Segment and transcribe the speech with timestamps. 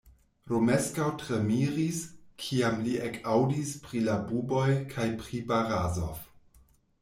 [0.53, 1.99] Romeskaŭ tre miris,
[2.45, 6.29] kiam li ekaŭdis pri la buboj kaj pri Barazof.